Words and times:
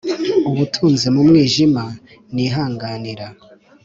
ubutunzi 0.49 1.07
mu 1.15 1.21
mwijima 1.27 1.83
nihanganira- 2.33 3.27